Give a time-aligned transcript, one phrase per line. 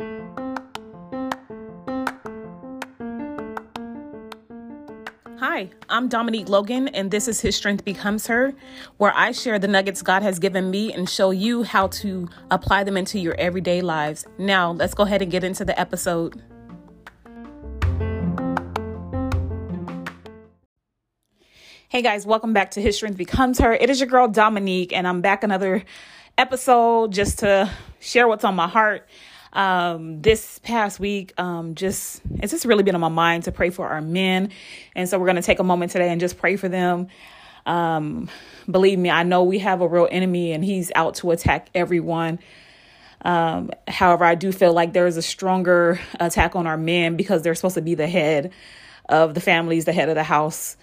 [0.00, 0.06] Hi,
[5.88, 8.54] I'm Dominique Logan, and this is His Strength Becomes Her,
[8.98, 12.84] where I share the nuggets God has given me and show you how to apply
[12.84, 14.24] them into your everyday lives.
[14.38, 16.40] Now, let's go ahead and get into the episode.
[21.88, 23.72] Hey guys, welcome back to His Strength Becomes Her.
[23.72, 25.82] It is your girl Dominique, and I'm back another
[26.36, 27.68] episode just to
[27.98, 29.08] share what's on my heart
[29.52, 33.70] um, this past week, um, just it's just really been on my mind to pray
[33.70, 34.50] for our men,
[34.94, 37.08] and so we're gonna take a moment today and just pray for them.
[37.66, 38.30] Um,
[38.70, 42.38] believe me, I know we have a real enemy, and he's out to attack everyone.
[43.22, 47.42] Um, however, I do feel like there is a stronger attack on our men because
[47.42, 48.52] they're supposed to be the head
[49.08, 50.76] of the families, the head of the house,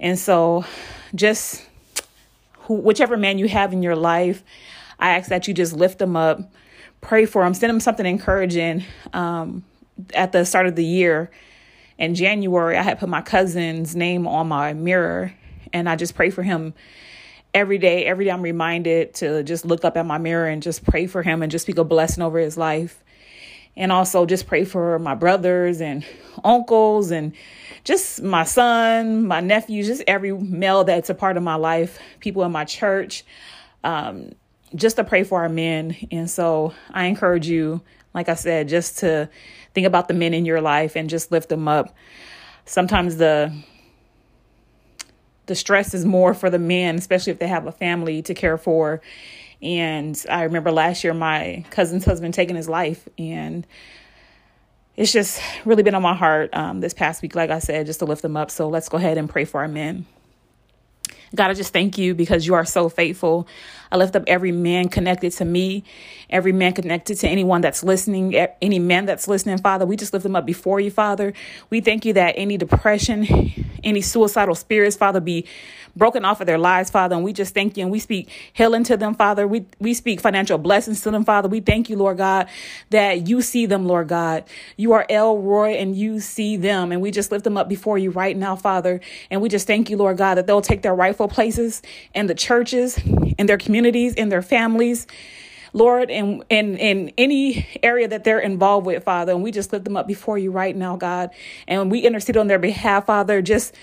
[0.00, 0.64] and so
[1.14, 1.64] just
[2.68, 4.42] whichever man you have in your life,
[4.98, 6.40] I ask that you just lift them up
[7.00, 8.84] pray for them, send them something encouraging.
[9.12, 9.64] Um,
[10.12, 11.30] at the start of the year
[11.98, 15.32] in January, I had put my cousin's name on my mirror
[15.72, 16.74] and I just pray for him
[17.54, 18.04] every day.
[18.04, 21.22] Every day I'm reminded to just look up at my mirror and just pray for
[21.22, 23.02] him and just speak a blessing over his life.
[23.78, 26.04] And also just pray for my brothers and
[26.42, 27.34] uncles and
[27.84, 32.42] just my son, my nephews, just every male that's a part of my life, people
[32.42, 33.24] in my church.
[33.84, 34.32] Um,
[34.74, 35.96] just to pray for our men.
[36.10, 37.80] And so I encourage you,
[38.14, 39.28] like I said, just to
[39.74, 41.94] think about the men in your life and just lift them up.
[42.64, 43.54] Sometimes the
[45.46, 48.58] the stress is more for the men, especially if they have a family to care
[48.58, 49.00] for.
[49.62, 53.64] And I remember last year my cousin's husband taking his life and
[54.96, 58.00] it's just really been on my heart um, this past week, like I said, just
[58.00, 58.50] to lift them up.
[58.50, 60.06] So let's go ahead and pray for our men.
[61.34, 63.48] God, I just thank you because you are so faithful.
[63.90, 65.84] I lift up every man connected to me,
[66.30, 69.86] every man connected to anyone that's listening, any man that's listening, Father.
[69.86, 71.32] We just lift them up before you, Father.
[71.70, 73.24] We thank you that any depression,
[73.84, 75.46] any suicidal spirits, Father, be
[75.96, 77.16] broken off of their lives, Father.
[77.16, 79.48] And we just thank you and we speak healing to them, Father.
[79.48, 81.48] We, we speak financial blessings to them, Father.
[81.48, 82.48] We thank you, Lord God,
[82.90, 84.44] that you see them, Lord God.
[84.76, 86.92] You are El Roi and you see them.
[86.92, 89.00] And we just lift them up before you right now, Father.
[89.30, 91.82] And we just thank you, Lord God, that they'll take their rightful places
[92.14, 92.98] in the churches,
[93.38, 95.06] in their communities, in their families.
[95.76, 99.84] Lord, in, in, in any area that they're involved with, Father, and we just lift
[99.84, 101.30] them up before you right now, God,
[101.68, 103.74] and we intercede on their behalf, Father, just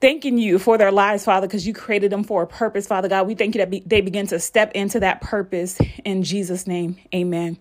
[0.00, 3.26] thanking you for their lives, Father, because you created them for a purpose, Father God.
[3.26, 6.96] We thank you that be, they begin to step into that purpose in Jesus' name.
[7.14, 7.58] Amen.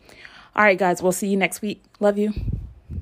[0.55, 1.83] All right, guys, we'll see you next week.
[1.99, 2.33] Love you.